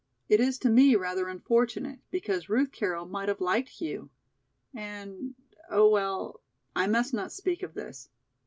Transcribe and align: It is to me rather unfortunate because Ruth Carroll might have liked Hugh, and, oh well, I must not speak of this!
It 0.27 0.39
is 0.39 0.57
to 0.57 0.69
me 0.71 0.95
rather 0.95 1.27
unfortunate 1.29 1.99
because 2.09 2.49
Ruth 2.49 2.71
Carroll 2.71 3.05
might 3.05 3.27
have 3.29 3.39
liked 3.39 3.69
Hugh, 3.69 4.09
and, 4.73 5.35
oh 5.69 5.87
well, 5.91 6.41
I 6.75 6.87
must 6.87 7.13
not 7.13 7.31
speak 7.31 7.61
of 7.61 7.75
this! 7.75 8.09